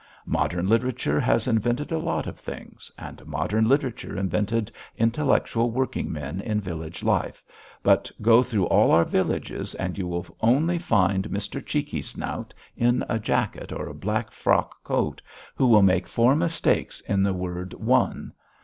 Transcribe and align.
"Modern 0.25 0.67
literature 0.67 1.19
has 1.19 1.47
invented 1.47 1.91
a 1.91 1.99
lot 1.99 2.25
of 2.25 2.39
things, 2.39 2.91
and 2.97 3.23
modern 3.27 3.67
literature 3.69 4.17
invented 4.17 4.71
intellectual 4.97 5.69
working 5.69 6.11
men 6.11 6.41
in 6.41 6.59
village 6.59 7.03
life, 7.03 7.43
but 7.83 8.09
go 8.19 8.41
through 8.41 8.65
all 8.65 8.89
our 8.89 9.05
villages 9.05 9.75
and 9.75 9.99
you 9.99 10.07
will 10.07 10.25
only 10.39 10.79
find 10.79 11.29
Mr. 11.29 11.63
Cheeky 11.63 12.01
Snout 12.01 12.51
in 12.75 13.05
a 13.09 13.19
jacket 13.19 13.71
or 13.71 13.93
black 13.93 14.31
frock 14.31 14.83
coat, 14.83 15.21
who 15.53 15.67
will 15.67 15.83
make 15.83 16.07
four 16.07 16.35
mistakes 16.35 17.01
in 17.01 17.21
the 17.21 17.33
word 17.35 17.75
'one.' 17.75 18.33